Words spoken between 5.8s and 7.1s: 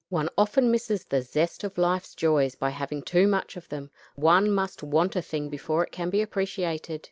it can be appreciated.